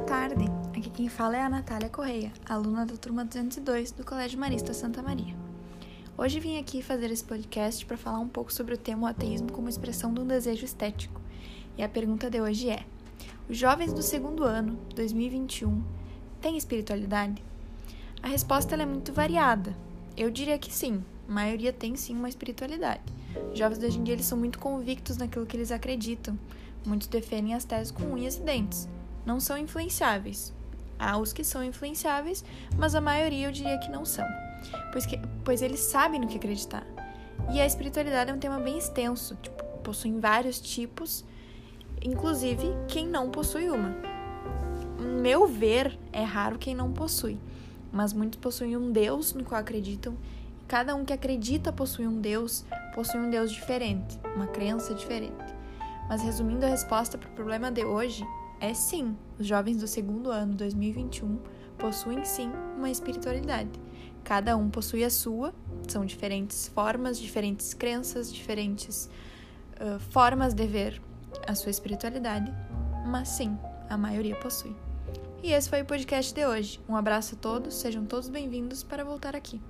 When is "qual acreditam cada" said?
49.44-50.94